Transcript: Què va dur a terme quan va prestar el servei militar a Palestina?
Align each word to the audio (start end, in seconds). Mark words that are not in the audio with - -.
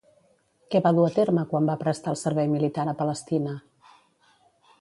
Què 0.75 0.79
va 0.85 0.91
dur 0.99 1.03
a 1.09 1.11
terme 1.17 1.43
quan 1.51 1.69
va 1.71 1.77
prestar 1.83 2.13
el 2.15 2.19
servei 2.23 2.51
militar 2.57 2.89
a 2.95 2.99
Palestina? 3.03 3.55